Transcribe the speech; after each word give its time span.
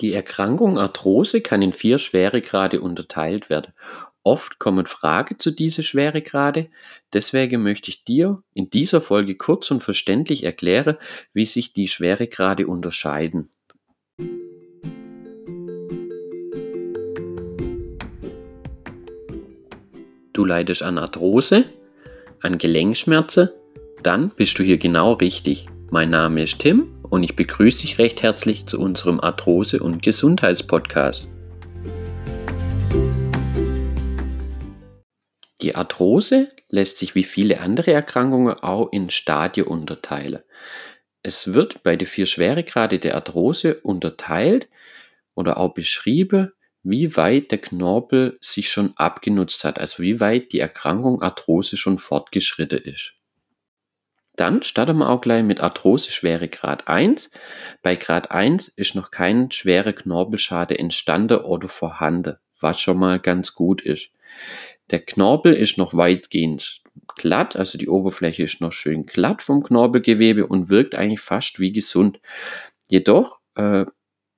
Die 0.00 0.12
Erkrankung 0.12 0.78
Arthrose 0.78 1.40
kann 1.40 1.60
in 1.60 1.72
vier 1.72 1.98
Schweregrade 1.98 2.80
unterteilt 2.80 3.50
werden. 3.50 3.72
Oft 4.22 4.60
kommen 4.60 4.86
Fragen 4.86 5.38
zu 5.38 5.50
diesen 5.50 5.82
Schweregrade, 5.82 6.68
deswegen 7.12 7.62
möchte 7.62 7.90
ich 7.90 8.04
dir 8.04 8.42
in 8.54 8.70
dieser 8.70 9.00
Folge 9.00 9.34
kurz 9.36 9.70
und 9.70 9.80
verständlich 9.80 10.44
erklären, 10.44 10.98
wie 11.32 11.46
sich 11.46 11.72
die 11.72 11.88
Schweregrade 11.88 12.66
unterscheiden. 12.66 13.48
Du 20.32 20.44
leidest 20.44 20.82
an 20.82 20.98
Arthrose, 20.98 21.64
an 22.40 22.58
Gelenkschmerzen, 22.58 23.48
dann 24.04 24.28
bist 24.28 24.58
du 24.60 24.62
hier 24.62 24.78
genau 24.78 25.14
richtig. 25.14 25.66
Mein 25.90 26.10
Name 26.10 26.44
ist 26.44 26.60
Tim 26.60 26.97
und 27.10 27.22
ich 27.22 27.36
begrüße 27.36 27.78
dich 27.78 27.98
recht 27.98 28.22
herzlich 28.22 28.66
zu 28.66 28.80
unserem 28.80 29.20
Arthrose- 29.20 29.80
und 29.80 30.02
Gesundheitspodcast. 30.02 31.28
Die 35.60 35.74
Arthrose 35.74 36.48
lässt 36.68 36.98
sich 36.98 37.14
wie 37.14 37.24
viele 37.24 37.60
andere 37.60 37.92
Erkrankungen 37.92 38.54
auch 38.54 38.92
in 38.92 39.10
Stadien 39.10 39.66
unterteilen. 39.66 40.42
Es 41.22 41.52
wird 41.52 41.82
bei 41.82 41.96
den 41.96 42.06
vier 42.06 42.26
Schweregrade 42.26 42.98
der 42.98 43.16
Arthrose 43.16 43.80
unterteilt 43.80 44.68
oder 45.34 45.58
auch 45.58 45.74
beschrieben, 45.74 46.52
wie 46.84 47.16
weit 47.16 47.50
der 47.50 47.58
Knorpel 47.58 48.38
sich 48.40 48.70
schon 48.70 48.92
abgenutzt 48.96 49.64
hat, 49.64 49.80
also 49.80 50.02
wie 50.02 50.20
weit 50.20 50.52
die 50.52 50.60
Erkrankung 50.60 51.22
Arthrose 51.22 51.76
schon 51.76 51.98
fortgeschritten 51.98 52.78
ist. 52.78 53.17
Dann 54.38 54.62
starten 54.62 54.98
wir 54.98 55.10
auch 55.10 55.20
gleich 55.20 55.42
mit 55.42 55.58
Arthrose 55.58 56.12
Schwere 56.12 56.46
Grad 56.46 56.86
1. 56.86 57.28
Bei 57.82 57.96
Grad 57.96 58.30
1 58.30 58.68
ist 58.68 58.94
noch 58.94 59.10
kein 59.10 59.50
schwerer 59.50 59.92
Knorpelschade 59.92 60.78
entstanden 60.78 61.38
oder 61.38 61.66
vorhanden, 61.66 62.36
was 62.60 62.80
schon 62.80 62.98
mal 62.98 63.18
ganz 63.18 63.54
gut 63.54 63.82
ist. 63.82 64.10
Der 64.92 65.00
Knorpel 65.00 65.54
ist 65.54 65.76
noch 65.76 65.92
weitgehend 65.92 66.82
glatt, 67.16 67.56
also 67.56 67.78
die 67.78 67.88
Oberfläche 67.88 68.44
ist 68.44 68.60
noch 68.60 68.70
schön 68.72 69.06
glatt 69.06 69.42
vom 69.42 69.64
Knorpelgewebe 69.64 70.46
und 70.46 70.70
wirkt 70.70 70.94
eigentlich 70.94 71.20
fast 71.20 71.58
wie 71.58 71.72
gesund. 71.72 72.20
Jedoch 72.86 73.40
äh, 73.56 73.86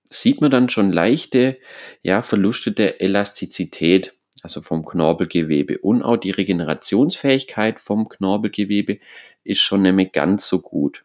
sieht 0.05 0.41
man 0.41 0.51
dann 0.51 0.71
schon 0.71 0.93
leichte 0.93 1.59
ja, 2.03 2.23
Verluste 2.23 2.73
der 2.73 3.03
Elastizität 3.03 4.15
also 4.43 4.61
vom 4.61 4.85
Knorpelgewebe. 4.85 5.79
Und 5.79 6.03
auch 6.03 6.17
die 6.17 6.31
Regenerationsfähigkeit 6.31 7.81
vom 7.81 8.09
Knorpelgewebe 8.09 8.99
ist 9.45 9.61
schon 9.61 9.83
mehr 9.83 10.07
ganz 10.07 10.47
so 10.47 10.61
gut. 10.61 11.05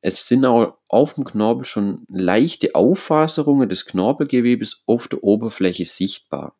Es 0.00 0.26
sind 0.26 0.44
auch 0.44 0.74
auf 0.88 1.14
dem 1.14 1.24
Knorpel 1.24 1.64
schon 1.64 2.04
leichte 2.08 2.74
Auffaserungen 2.74 3.68
des 3.68 3.86
Knorpelgewebes 3.86 4.82
auf 4.86 5.06
der 5.08 5.22
Oberfläche 5.22 5.84
sichtbar. 5.84 6.56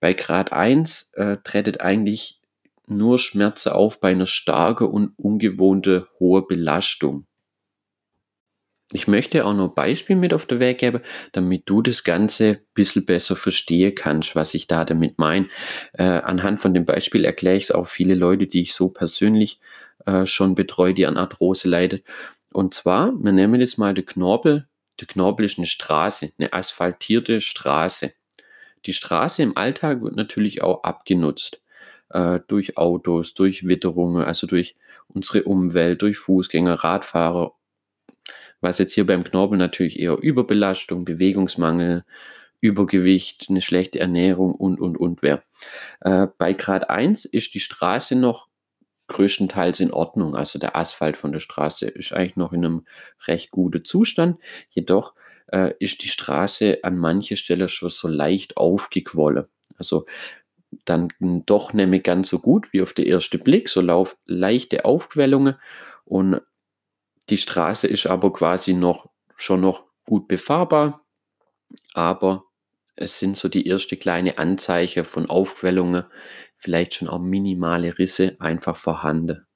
Bei 0.00 0.12
Grad 0.12 0.52
1 0.52 1.12
äh, 1.14 1.36
tretet 1.42 1.80
eigentlich 1.80 2.40
nur 2.86 3.18
Schmerzen 3.18 3.70
auf 3.70 4.00
bei 4.00 4.10
einer 4.10 4.26
starken 4.26 4.88
und 4.88 5.12
ungewohnten 5.16 6.06
hohen 6.18 6.46
Belastung. 6.46 7.26
Ich 8.92 9.08
möchte 9.08 9.44
auch 9.44 9.52
noch 9.52 9.70
ein 9.70 9.74
Beispiel 9.74 10.14
mit 10.14 10.32
auf 10.32 10.46
den 10.46 10.60
Weg 10.60 10.78
geben, 10.78 11.00
damit 11.32 11.62
du 11.66 11.82
das 11.82 12.04
Ganze 12.04 12.44
ein 12.44 12.58
bisschen 12.72 13.04
besser 13.04 13.34
verstehen 13.34 13.96
kannst, 13.96 14.36
was 14.36 14.54
ich 14.54 14.68
da 14.68 14.84
damit 14.84 15.18
meine. 15.18 15.48
Äh, 15.92 16.04
anhand 16.04 16.60
von 16.60 16.72
dem 16.72 16.84
Beispiel 16.84 17.24
erkläre 17.24 17.56
ich 17.56 17.64
es 17.64 17.70
auch 17.72 17.88
viele 17.88 18.14
Leute, 18.14 18.46
die 18.46 18.62
ich 18.62 18.74
so 18.74 18.88
persönlich 18.88 19.58
äh, 20.06 20.24
schon 20.24 20.54
betreue, 20.54 20.94
die 20.94 21.04
an 21.06 21.16
Arthrose 21.16 21.68
leiden. 21.68 22.00
Und 22.52 22.74
zwar, 22.74 23.12
wir 23.18 23.32
nehmen 23.32 23.60
jetzt 23.60 23.76
mal 23.76 23.92
den 23.92 24.06
Knorpel. 24.06 24.68
Der 25.00 25.08
Knorpel 25.08 25.46
ist 25.46 25.58
eine 25.58 25.66
Straße, 25.66 26.30
eine 26.38 26.52
asphaltierte 26.52 27.40
Straße. 27.40 28.12
Die 28.86 28.92
Straße 28.92 29.42
im 29.42 29.56
Alltag 29.56 30.00
wird 30.00 30.14
natürlich 30.14 30.62
auch 30.62 30.84
abgenutzt 30.84 31.60
äh, 32.10 32.38
durch 32.46 32.76
Autos, 32.78 33.34
durch 33.34 33.66
Witterungen, 33.66 34.24
also 34.24 34.46
durch 34.46 34.76
unsere 35.08 35.42
Umwelt, 35.42 36.02
durch 36.02 36.18
Fußgänger, 36.18 36.74
Radfahrer 36.74 37.55
was 38.60 38.78
jetzt 38.78 38.94
hier 38.94 39.06
beim 39.06 39.24
Knorpel 39.24 39.58
natürlich 39.58 39.98
eher 39.98 40.18
Überbelastung, 40.18 41.04
Bewegungsmangel, 41.04 42.04
Übergewicht, 42.60 43.46
eine 43.48 43.60
schlechte 43.60 44.00
Ernährung 44.00 44.54
und, 44.54 44.80
und, 44.80 44.96
und 44.96 45.22
wäre. 45.22 45.42
Äh, 46.00 46.26
bei 46.38 46.52
Grad 46.52 46.90
1 46.90 47.24
ist 47.26 47.54
die 47.54 47.60
Straße 47.60 48.16
noch 48.16 48.48
größtenteils 49.08 49.80
in 49.80 49.92
Ordnung. 49.92 50.34
Also 50.34 50.58
der 50.58 50.76
Asphalt 50.76 51.16
von 51.16 51.32
der 51.32 51.40
Straße 51.40 51.86
ist 51.86 52.12
eigentlich 52.12 52.36
noch 52.36 52.52
in 52.52 52.64
einem 52.64 52.86
recht 53.26 53.50
guten 53.50 53.84
Zustand. 53.84 54.38
Jedoch 54.70 55.14
äh, 55.48 55.74
ist 55.78 56.02
die 56.02 56.08
Straße 56.08 56.80
an 56.82 56.96
mancher 56.98 57.36
Stelle 57.36 57.68
schon 57.68 57.90
so 57.90 58.08
leicht 58.08 58.56
aufgequollen. 58.56 59.46
Also 59.78 60.06
dann 60.84 61.08
doch 61.46 61.72
mehr 61.72 61.86
ganz 62.00 62.28
so 62.28 62.40
gut 62.40 62.72
wie 62.72 62.82
auf 62.82 62.92
den 62.92 63.06
ersten 63.06 63.38
Blick, 63.38 63.68
so 63.68 63.80
lauf, 63.80 64.16
leichte 64.26 64.84
Aufquellungen 64.84 65.56
und 66.04 66.40
die 67.30 67.38
Straße 67.38 67.86
ist 67.86 68.06
aber 68.06 68.32
quasi 68.32 68.74
noch 68.74 69.10
schon 69.36 69.60
noch 69.60 69.84
gut 70.04 70.28
befahrbar, 70.28 71.04
aber 71.94 72.44
es 72.94 73.18
sind 73.18 73.36
so 73.36 73.48
die 73.48 73.66
erste 73.66 73.96
kleine 73.96 74.38
Anzeichen 74.38 75.04
von 75.04 75.28
Aufquellungen, 75.28 76.04
vielleicht 76.56 76.94
schon 76.94 77.08
auch 77.08 77.18
minimale 77.18 77.98
Risse 77.98 78.36
einfach 78.40 78.76
vorhanden. 78.76 79.46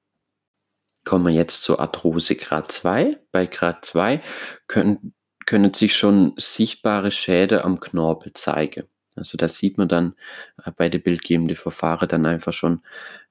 Kommen 1.05 1.27
wir 1.27 1.33
jetzt 1.33 1.63
zur 1.63 1.81
Arthrose 1.81 2.37
Grad 2.37 2.71
2. 2.71 3.19
Bei 3.33 3.47
Grad 3.47 3.85
2 3.87 4.23
können, 4.67 5.15
können 5.47 5.73
sich 5.73 5.97
schon 5.97 6.35
sichtbare 6.37 7.11
Schäden 7.11 7.61
am 7.61 7.81
Knorpel 7.81 8.35
zeigen. 8.35 8.85
Also 9.17 9.39
da 9.39 9.49
sieht 9.49 9.79
man 9.79 9.89
dann 9.89 10.15
äh, 10.65 10.71
bei 10.73 10.89
der 10.89 10.99
bildgebenden 10.99 11.57
Verfahren 11.57 12.09
dann 12.09 12.27
einfach 12.27 12.53
schon 12.53 12.83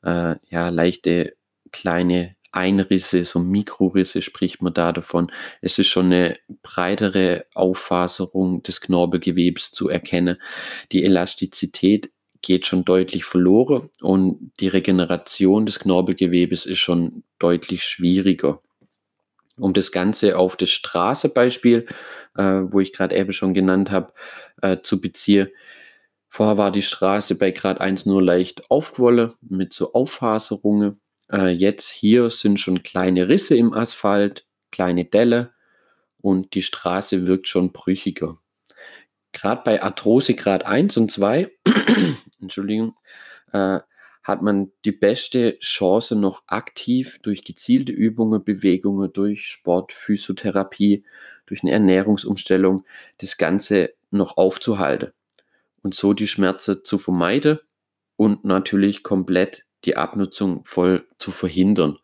äh, 0.04 0.36
ja, 0.50 0.70
leichte 0.70 1.36
kleine 1.72 2.36
Einrisse, 2.52 3.24
so 3.26 3.40
Mikrorisse 3.40 4.22
spricht 4.22 4.62
man 4.62 4.74
da 4.74 4.92
davon. 4.92 5.32
Es 5.62 5.78
ist 5.78 5.88
schon 5.88 6.08
eine 6.08 6.38
breitere 6.64 7.46
Auffaserung 7.54 8.64
des 8.64 8.82
Knorpelgewebes 8.82 9.72
zu 9.72 9.90
erkennen. 9.90 10.38
Die 10.92 11.04
Elastizität 11.04 12.12
geht 12.42 12.66
schon 12.66 12.86
deutlich 12.86 13.26
verloren 13.26 13.90
und 14.02 14.52
die 14.60 14.68
Regeneration 14.68 15.66
des 15.66 15.80
Knorpelgewebes 15.80 16.66
ist 16.66 16.80
schon 16.80 17.24
deutlich 17.38 17.84
schwieriger. 17.84 18.62
Um 19.58 19.74
das 19.74 19.92
Ganze 19.92 20.38
auf 20.38 20.56
das 20.56 20.70
Straßebeispiel, 20.70 21.86
äh, 22.38 22.44
wo 22.44 22.80
ich 22.80 22.94
gerade 22.94 23.16
eben 23.16 23.34
schon 23.34 23.54
genannt 23.54 23.92
habe, 23.92 24.14
äh, 24.62 24.78
zu 24.81 25.02
beziehen. 25.02 25.50
Vorher 26.30 26.58
war 26.58 26.72
die 26.72 26.81
Straße 26.81 27.36
bei 27.36 27.52
Grad 27.52 27.81
1 27.81 28.06
nur 28.06 28.22
leicht 28.22 28.70
aufquollen 28.72 29.34
mit 29.42 29.74
so 29.74 29.94
Auffaserungen 29.94 31.02
äh, 31.32 31.50
jetzt 31.50 31.90
hier 31.90 32.30
sind 32.30 32.60
schon 32.60 32.84
kleine 32.84 33.28
Risse 33.30 33.56
im 33.56 33.74
Asphalt, 33.74 34.46
kleine 34.72 35.06
Delle 35.06 35.54
und 36.22 36.54
die 36.54 36.62
Straße 36.62 37.28
wirkt 37.28 37.48
schon 37.48 37.72
brüchiger. 37.72 38.38
Gerade 39.32 39.62
bei 39.64 39.82
Arthrose 39.82 40.34
Grad 40.34 40.66
1 40.66 40.98
und 40.98 41.12
2, 41.12 41.52
Entschuldigung, 42.42 42.96
äh, 43.52 43.80
hat 44.24 44.42
man 44.42 44.72
die 44.86 44.92
beste 44.92 45.58
Chance 45.60 46.16
noch 46.16 46.44
aktiv 46.48 47.20
durch 47.24 47.44
gezielte 47.44 47.92
Übungen, 47.92 48.44
Bewegungen, 48.44 49.12
durch 49.12 49.48
Sport, 49.48 49.92
Physiotherapie, 49.92 51.04
durch 51.46 51.64
eine 51.64 51.72
Ernährungsumstellung 51.72 52.86
das 53.18 53.38
Ganze 53.38 53.94
noch 54.12 54.38
aufzuhalten 54.38 55.14
und 55.82 55.96
so 55.96 56.14
die 56.14 56.28
Schmerzen 56.28 56.84
zu 56.84 56.98
vermeiden 56.98 57.60
und 58.18 58.46
natürlich 58.46 59.04
komplett 59.04 59.66
die 59.86 59.98
Abnutzung 59.98 60.64
voll 60.66 61.08
zu 61.18 61.32
verhindern. 61.32 61.98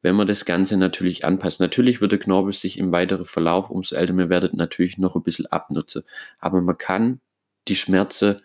Wenn 0.00 0.14
man 0.14 0.26
das 0.26 0.44
Ganze 0.44 0.76
natürlich 0.76 1.24
anpasst. 1.24 1.60
Natürlich 1.60 2.00
wird 2.00 2.12
der 2.12 2.18
Knorpel 2.18 2.52
sich 2.52 2.78
im 2.78 2.92
weiteren 2.92 3.24
Verlauf, 3.24 3.70
umso 3.70 3.96
älter 3.96 4.12
man 4.12 4.30
werdet, 4.30 4.54
natürlich 4.54 4.98
noch 4.98 5.16
ein 5.16 5.22
bisschen 5.22 5.46
abnutzen. 5.46 6.04
Aber 6.38 6.60
man 6.60 6.78
kann 6.78 7.20
die 7.66 7.76
Schmerzen 7.76 8.40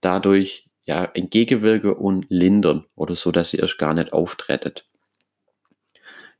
dadurch 0.00 0.68
ja 0.84 1.04
entgegenwirken 1.04 1.92
und 1.92 2.26
lindern 2.28 2.86
oder 2.94 3.16
so, 3.16 3.32
dass 3.32 3.50
sie 3.50 3.58
erst 3.58 3.78
gar 3.78 3.94
nicht 3.94 4.12
auftretet. 4.12 4.86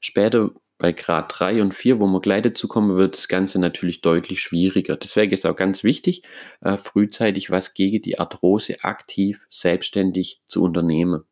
Später 0.01 0.51
bei 0.79 0.93
Grad 0.93 1.33
3 1.39 1.63
und 1.63 1.75
4, 1.75 2.01
wo 2.01 2.07
man 2.07 2.21
gleich 2.21 2.43
dazu 2.43 2.69
kommen, 2.69 2.97
wird 2.97 3.17
das 3.17 3.29
Ganze 3.29 3.59
natürlich 3.59 4.03
deutlich 4.03 4.41
schwieriger. 4.41 4.97
Deswegen 4.97 5.33
ist 5.33 5.47
auch 5.47 5.57
ganz 5.57 5.85
wichtig, 5.85 6.23
äh, 6.61 6.77
frühzeitig 6.77 7.51
was 7.51 7.73
gegen 7.73 8.03
die 8.03 8.19
Arthrose 8.19 8.85
aktiv, 8.85 9.47
selbstständig 9.51 10.43
zu 10.49 10.63
unternehmen. 10.63 11.25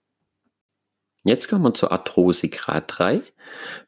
Jetzt 1.25 1.49
kommen 1.49 1.65
wir 1.65 1.75
zur 1.75 1.91
Arthrose 1.91 2.49
Grad 2.49 2.85
3. 2.87 3.23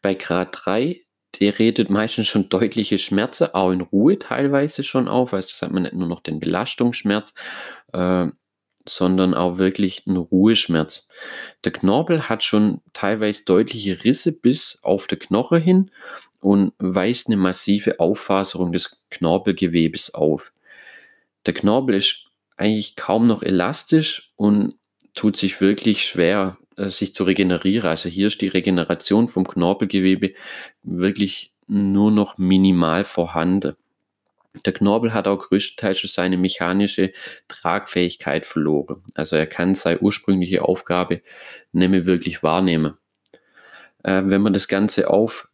Bei 0.03 0.15
Grad 0.15 0.49
3, 0.53 1.03
der 1.39 1.59
redet 1.59 1.91
meistens 1.91 2.29
schon 2.29 2.49
deutliche 2.49 2.99
Schmerzen, 2.99 3.49
auch 3.53 3.71
in 3.71 3.83
Ruhe 3.83 4.19
teilweise 4.19 4.83
schon 4.83 5.07
auf. 5.07 5.35
Also 5.35 5.51
das 5.51 5.63
hat 5.63 5.71
man 5.71 5.83
nicht 5.83 5.95
nur 5.95 6.09
noch 6.09 6.21
den 6.21 6.41
Belastungsschmerz. 6.41 7.35
Äh, 7.93 8.29
sondern 8.89 9.35
auch 9.35 9.59
wirklich 9.59 10.07
ein 10.07 10.17
Ruheschmerz. 10.17 11.09
Der 11.65 11.73
Knorpel 11.73 12.29
hat 12.29 12.45
schon 12.45 12.81
teilweise 12.93 13.45
deutliche 13.45 14.05
Risse 14.05 14.33
bis 14.33 14.79
auf 14.83 15.07
den 15.07 15.19
Knochen 15.19 15.61
hin 15.61 15.91
und 16.41 16.73
weist 16.79 17.27
eine 17.27 17.37
massive 17.37 17.99
Auffaserung 18.01 18.73
des 18.73 19.05
Knorpelgewebes 19.11 20.15
auf. 20.15 20.53
Der 21.47 21.55
Knorpel 21.55 21.97
ist 21.97 22.27
eigentlich 22.57 22.97
kaum 22.97 23.27
noch 23.27 23.43
elastisch 23.43 24.33
und 24.37 24.77
tut 25.15 25.37
sich 25.37 25.61
wirklich 25.61 26.07
schwer, 26.07 26.59
äh, 26.77 26.91
sich 26.91 27.15
zu 27.15 27.25
regenerieren. 27.25 27.89
Also 27.89 28.09
hier 28.09 28.29
ist 28.29 28.41
die 28.41 28.49
Regeneration 28.49 29.29
vom 29.29 29.47
Knorpelgewebe 29.47 30.35
wirklich 30.83 31.53
nur 31.67 32.11
noch 32.11 32.39
minimal 32.39 33.05
vorhanden. 33.05 33.77
Der 34.65 34.73
Knorpel 34.73 35.13
hat 35.13 35.29
auch 35.29 35.49
größtenteils 35.49 36.01
seine 36.13 36.37
mechanische 36.37 37.13
Tragfähigkeit 37.49 38.47
verloren. 38.47 39.03
Also 39.15 39.37
er 39.37 39.47
kann 39.47 39.75
seine 39.75 40.01
ursprüngliche 40.01 40.63
Aufgabe 40.63 41.21
nicht 41.73 41.91
mehr 41.91 42.07
wirklich 42.07 42.43
wahrnehmen. 42.43 42.95
Äh, 44.03 44.23
wenn 44.27 44.43
man 44.43 44.53
das 44.53 44.69
Ganze 44.69 45.11
auf 45.11 45.49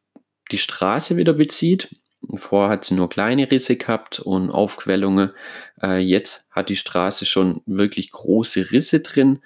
die 0.51 0.59
Straße 0.59 1.17
wieder 1.17 1.33
bezieht, 1.33 1.97
vorher 2.35 2.71
hat 2.71 2.85
sie 2.85 2.95
nur 2.95 3.09
kleine 3.09 3.51
Risse 3.51 3.77
gehabt 3.77 4.21
und 4.21 4.51
Aufquellungen, 4.51 5.31
äh, 5.83 5.99
jetzt 5.99 6.47
hat 6.51 6.69
die 6.69 6.77
Straße 6.77 7.25
schon 7.25 7.63
wirklich 7.67 8.11
große 8.11 8.71
Risse 8.71 9.01
drin. 9.01 9.41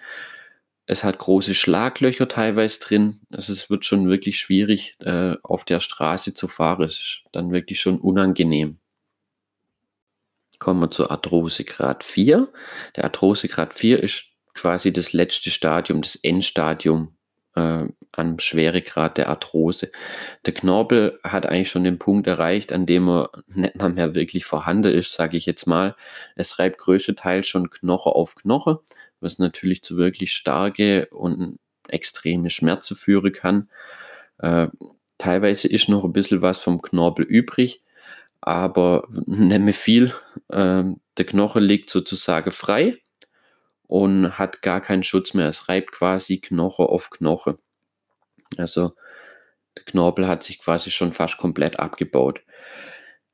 Es 0.87 1.03
hat 1.03 1.19
große 1.19 1.55
Schlaglöcher 1.55 2.29
teilweise 2.29 2.81
drin. 2.81 3.21
Also 3.31 3.53
es 3.53 3.69
wird 3.69 3.85
schon 3.85 4.09
wirklich 4.09 4.39
schwierig, 4.39 4.97
äh, 5.01 5.35
auf 5.43 5.65
der 5.65 5.81
Straße 5.81 6.33
zu 6.33 6.47
fahren. 6.47 6.85
Es 6.85 6.97
ist 6.97 7.25
dann 7.33 7.51
wirklich 7.51 7.81
schon 7.81 8.01
unangenehm. 8.01 8.79
Kommen 10.59 10.81
wir 10.81 10.91
zur 10.91 11.11
Arthrose 11.11 11.65
Grad 11.65 12.05
4. 12.05 12.49
Der 12.95 13.05
Arthrose 13.05 13.49
Grad 13.49 13.75
4 13.75 14.03
ist 14.03 14.27
quasi 14.55 14.93
das 14.93 15.13
letzte 15.13 15.51
Stadium, 15.51 16.03
das 16.03 16.17
Endstadium 16.17 17.17
äh, 17.57 17.85
am 18.13 18.39
Schweregrad 18.39 19.19
der 19.19 19.29
Arthrose. 19.29 19.91
Der 20.47 20.55
Knorpel 20.55 21.19
hat 21.23 21.47
eigentlich 21.47 21.71
schon 21.71 21.85
den 21.85 21.99
Punkt 21.99 22.27
erreicht, 22.27 22.73
an 22.73 22.87
dem 22.87 23.09
er 23.09 23.31
nicht 23.49 23.77
mal 23.77 23.91
mehr 23.91 24.15
wirklich 24.15 24.45
vorhanden 24.45 24.93
ist, 24.93 25.13
sage 25.13 25.37
ich 25.37 25.47
jetzt 25.47 25.67
mal. 25.67 25.97
Es 26.37 26.59
reibt 26.59 26.79
größtenteils 26.79 27.47
schon 27.47 27.71
Knoche 27.71 28.11
auf 28.11 28.35
Knoche, 28.37 28.81
was 29.27 29.39
natürlich 29.39 29.83
zu 29.83 29.97
wirklich 29.97 30.33
starke 30.33 31.09
und 31.11 31.59
extreme 31.89 32.49
Schmerzen 32.51 32.97
führen 32.97 33.33
kann. 33.33 33.69
Äh, 34.39 34.69
teilweise 35.19 35.69
ist 35.69 35.89
noch 35.89 36.05
ein 36.05 36.13
bisschen 36.13 36.43
was 36.43 36.59
vom 36.59 36.81
Knorpel 36.81 37.25
übrig, 37.25 37.83
aber 38.41 39.07
mehr 39.27 39.75
viel. 39.75 40.15
Ähm, 40.51 41.01
der 41.19 41.27
Knochen 41.27 41.63
liegt 41.63 41.91
sozusagen 41.91 42.53
frei 42.53 42.99
und 43.87 44.39
hat 44.39 44.63
gar 44.63 44.81
keinen 44.81 45.03
Schutz 45.03 45.35
mehr. 45.35 45.49
Es 45.49 45.69
reibt 45.69 45.93
quasi 45.93 46.39
Knochen 46.39 46.87
auf 46.87 47.11
Knochen. 47.11 47.59
Also 48.57 48.93
der 49.77 49.85
Knorpel 49.85 50.27
hat 50.27 50.43
sich 50.43 50.59
quasi 50.59 50.91
schon 50.91 51.13
fast 51.13 51.37
komplett 51.37 51.79
abgebaut. 51.81 52.41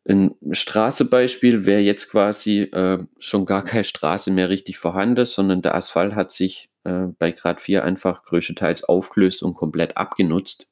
Ein 0.04 0.34
Straßebeispiel 0.50 1.64
wäre 1.64 1.80
jetzt 1.80 2.10
quasi 2.10 2.62
äh, 2.62 2.98
schon 3.18 3.46
gar 3.46 3.64
keine 3.64 3.84
Straße 3.84 4.30
mehr 4.32 4.48
richtig 4.48 4.78
vorhanden, 4.78 5.24
sondern 5.26 5.62
der 5.62 5.76
Asphalt 5.76 6.14
hat 6.14 6.32
sich 6.32 6.70
äh, 6.84 7.06
bei 7.18 7.30
Grad 7.30 7.60
4 7.60 7.84
einfach 7.84 8.24
größtenteils 8.24 8.84
aufgelöst 8.84 9.42
und 9.42 9.54
komplett 9.54 9.96
abgenutzt. 9.96 10.66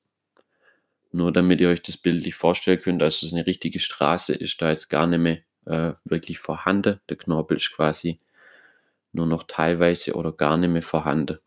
Nur 1.12 1.32
damit 1.32 1.60
ihr 1.60 1.68
euch 1.68 1.82
das 1.82 1.96
bildlich 1.96 2.34
vorstellen 2.34 2.80
könnt, 2.80 3.02
also 3.02 3.28
eine 3.28 3.46
richtige 3.46 3.78
Straße 3.78 4.34
ist 4.34 4.60
da 4.62 4.70
jetzt 4.70 4.90
gar 4.90 5.06
nicht 5.06 5.20
mehr 5.20 5.38
äh, 5.66 5.94
wirklich 6.04 6.38
vorhanden. 6.38 7.00
Der 7.08 7.16
Knorpel 7.16 7.56
ist 7.56 7.72
quasi 7.72 8.20
nur 9.12 9.26
noch 9.26 9.44
teilweise 9.44 10.14
oder 10.14 10.32
gar 10.32 10.56
nicht 10.56 10.70
mehr 10.70 10.82
vorhanden. 10.82 11.38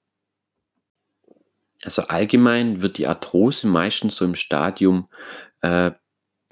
Also 1.84 2.04
allgemein 2.04 2.82
wird 2.82 2.98
die 2.98 3.08
Arthrose 3.08 3.68
meistens 3.68 4.16
so 4.16 4.26
im 4.26 4.36
Stadium 4.36 5.10
äh, 5.62 5.92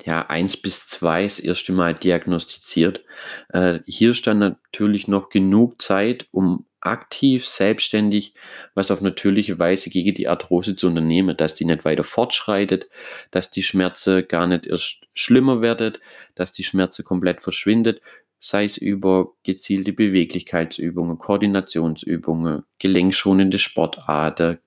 ja, 0.06 0.26
1 0.28 0.58
bis 0.58 0.88
2 0.88 1.24
das 1.24 1.40
erste 1.40 1.72
Mal 1.74 1.94
diagnostiziert. 1.94 3.04
Äh, 3.50 3.80
hier 3.86 4.14
dann 4.24 4.40
natürlich 4.40 5.08
noch 5.08 5.30
genug 5.30 5.82
Zeit, 5.82 6.28
um 6.32 6.66
aktiv, 6.82 7.48
selbstständig, 7.48 8.34
was 8.74 8.92
auf 8.92 9.02
natürliche 9.02 9.60
Weise 9.60 9.90
gegen 9.90 10.16
die 10.16 10.28
Arthrose 10.28 10.76
zu 10.76 10.88
unternehmen, 10.88 11.38
dass 11.38 11.54
die 11.54 11.66
nicht 11.66 11.86
weiter 11.86 12.04
fortschreitet, 12.04 12.90
dass 13.30 13.52
die 13.52 13.64
Schmerze 13.64 14.24
gar 14.24 14.48
nicht 14.48 14.66
erst 14.66 15.08
schlimmer 15.14 15.62
wird, 15.62 16.00
dass 16.36 16.52
die 16.52 16.64
Schmerze 16.64 17.04
komplett 17.04 17.42
verschwindet, 17.42 18.02
sei 18.40 18.66
es 18.66 18.78
über 18.78 19.34
gezielte 19.44 19.94
Beweglichkeitsübungen, 19.94 21.20
Koordinationsübungen, 21.20 22.64
gelenkschonende 22.80 23.60
Sportarten, 23.60 24.58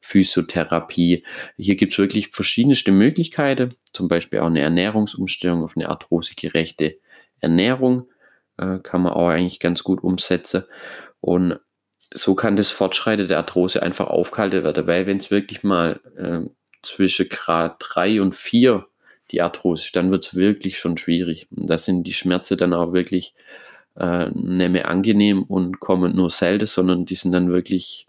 Physiotherapie. 0.00 1.24
Hier 1.56 1.76
gibt 1.76 1.92
es 1.92 1.98
wirklich 1.98 2.28
verschiedenste 2.28 2.90
Möglichkeiten, 2.90 3.76
zum 3.92 4.08
Beispiel 4.08 4.40
auch 4.40 4.46
eine 4.46 4.60
Ernährungsumstellung 4.60 5.62
auf 5.62 5.76
eine 5.76 5.88
arthrosegerechte 5.88 6.96
Ernährung 7.40 8.06
äh, 8.56 8.78
kann 8.78 9.02
man 9.02 9.12
auch 9.12 9.28
eigentlich 9.28 9.60
ganz 9.60 9.82
gut 9.82 10.02
umsetzen. 10.02 10.64
Und 11.20 11.58
so 12.14 12.34
kann 12.34 12.56
das 12.56 12.70
Fortschreiten 12.70 13.28
der 13.28 13.38
Arthrose 13.38 13.82
einfach 13.82 14.08
aufgehalten 14.08 14.64
werden, 14.64 14.86
weil 14.86 15.06
wenn 15.06 15.16
es 15.16 15.30
wirklich 15.30 15.62
mal 15.62 16.00
äh, 16.16 16.48
zwischen 16.82 17.28
Grad 17.28 17.76
3 17.78 18.20
und 18.20 18.34
4 18.34 18.86
die 19.30 19.40
Arthrose 19.40 19.84
ist, 19.84 19.96
dann 19.96 20.10
wird 20.10 20.26
es 20.26 20.34
wirklich 20.34 20.78
schon 20.78 20.98
schwierig. 20.98 21.46
Und 21.50 21.68
da 21.68 21.78
sind 21.78 22.04
die 22.04 22.12
Schmerzen 22.12 22.58
dann 22.58 22.74
auch 22.74 22.92
wirklich 22.92 23.34
äh, 23.96 24.28
nicht 24.30 24.70
mehr 24.70 24.88
angenehm 24.88 25.42
und 25.44 25.80
kommen 25.80 26.14
nur 26.14 26.30
selten, 26.30 26.66
sondern 26.66 27.06
die 27.06 27.14
sind 27.14 27.32
dann 27.32 27.50
wirklich 27.50 28.06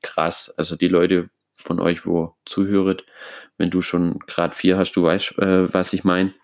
krass. 0.00 0.54
Also 0.56 0.76
die 0.76 0.88
Leute 0.88 1.28
von 1.54 1.80
euch, 1.80 2.06
wo 2.06 2.34
zuhöret, 2.44 3.04
wenn 3.56 3.70
du 3.70 3.80
schon 3.82 4.18
Grad 4.20 4.56
4 4.56 4.76
hast, 4.76 4.92
du 4.92 5.02
weißt, 5.02 5.38
äh, 5.38 5.72
was 5.72 5.92
ich 5.92 6.04
meine. 6.04 6.34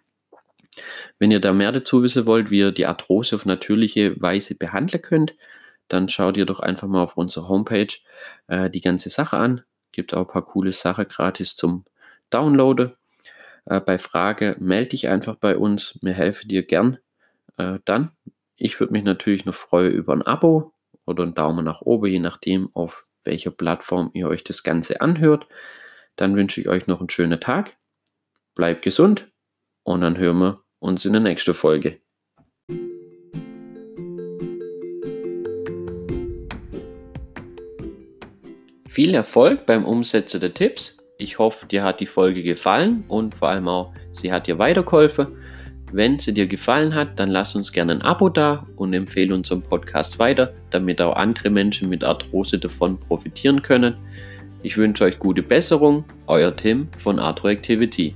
Wenn 1.19 1.31
ihr 1.31 1.41
da 1.41 1.53
mehr 1.53 1.73
dazu 1.73 2.03
wissen 2.03 2.27
wollt, 2.27 2.51
wie 2.51 2.61
ihr 2.61 2.73
die 2.73 2.87
Arthrose 2.87 3.35
auf 3.35 3.45
natürliche 3.45 4.21
Weise 4.21 4.55
behandeln 4.55 5.03
könnt, 5.03 5.35
dann 5.89 6.09
schaut 6.09 6.37
ihr 6.37 6.47
doch 6.47 6.61
einfach 6.61 6.87
mal 6.87 7.03
auf 7.03 7.17
unserer 7.17 7.49
Homepage 7.49 7.93
äh, 8.47 8.71
die 8.71 8.81
ganze 8.81 9.11
Sache 9.11 9.37
an. 9.37 9.62
Gibt 9.93 10.15
auch 10.15 10.21
ein 10.21 10.33
paar 10.33 10.47
coole 10.47 10.73
Sachen 10.73 11.09
gratis 11.09 11.57
zum 11.57 11.85
Downloaden. 12.31 12.93
Äh, 13.67 13.81
bei 13.81 13.99
Frage 13.99 14.57
melde 14.61 14.91
dich 14.91 15.09
einfach 15.09 15.35
bei 15.35 15.57
uns. 15.57 15.99
Wir 16.01 16.15
helfen 16.15 16.49
dir 16.49 16.62
gern. 16.62 16.99
Äh, 17.57 17.81
dann, 17.85 18.12
ich 18.57 18.79
würde 18.79 18.93
mich 18.93 19.05
natürlich 19.05 19.45
noch 19.45 19.55
freuen 19.55 19.93
über 19.93 20.12
ein 20.12 20.23
Abo 20.23 20.73
oder 21.07 21.25
einen 21.25 21.35
Daumen 21.35 21.65
nach 21.65 21.81
oben, 21.81 22.07
je 22.07 22.21
nachdem, 22.21 22.71
auf 22.73 23.07
welcher 23.25 23.51
Plattform 23.51 24.11
ihr 24.15 24.29
euch 24.29 24.45
das 24.45 24.63
Ganze 24.63 25.01
anhört. 25.01 25.47
Dann 26.17 26.37
wünsche 26.37 26.61
ich 26.61 26.69
euch 26.69 26.87
noch 26.87 27.01
einen 27.01 27.11
schönen 27.11 27.41
Tag. 27.41 27.77
Bleibt 28.55 28.83
gesund 28.83 29.31
und 29.83 30.01
dann 30.03 30.19
hören 30.19 30.39
wir 30.39 30.63
uns 30.79 31.05
in 31.05 31.13
der 31.13 31.23
nächsten 31.23 31.55
Folge. 31.55 32.01
Viel 38.89 39.15
Erfolg 39.15 39.67
beim 39.67 39.85
Umsetzen 39.85 40.41
der 40.41 40.53
Tipps. 40.53 40.99
Ich 41.17 41.39
hoffe, 41.39 41.67
dir 41.67 41.85
hat 41.85 42.00
die 42.00 42.07
Folge 42.07 42.43
gefallen 42.43 43.05
und 43.07 43.37
vor 43.37 43.49
allem 43.50 43.69
auch, 43.69 43.95
sie 44.11 44.33
hat 44.33 44.47
dir 44.47 44.59
weitergeholfen. 44.59 45.39
Wenn 45.92 46.18
sie 46.18 46.32
dir 46.32 46.47
gefallen 46.47 46.94
hat, 46.94 47.18
dann 47.18 47.30
lass 47.30 47.56
uns 47.56 47.73
gerne 47.73 47.92
ein 47.92 48.02
Abo 48.02 48.28
da 48.28 48.66
und 48.76 48.92
empfehle 48.92 49.35
unseren 49.35 49.62
Podcast 49.62 50.18
weiter, 50.20 50.52
damit 50.70 51.02
auch 51.02 51.16
andere 51.16 51.50
Menschen 51.50 51.88
mit 51.88 52.04
Arthrose 52.04 52.59
davon 52.59 53.00
profitieren 53.00 53.62
können. 53.62 53.94
Ich 54.62 54.76
wünsche 54.76 55.04
euch 55.04 55.18
gute 55.18 55.42
Besserung, 55.42 56.04
euer 56.26 56.54
Tim 56.54 56.88
von 56.99 57.18
Arthro 57.18 57.49
Activity. 57.49 58.14